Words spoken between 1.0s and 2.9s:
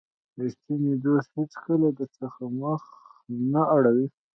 دوست هیڅکله درڅخه مخ